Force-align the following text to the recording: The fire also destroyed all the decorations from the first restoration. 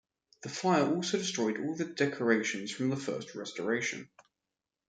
The 0.41 0.49
fire 0.49 0.87
also 0.95 1.19
destroyed 1.19 1.59
all 1.59 1.75
the 1.75 1.85
decorations 1.85 2.71
from 2.71 2.89
the 2.89 2.95
first 2.97 3.35
restoration. 3.35 4.09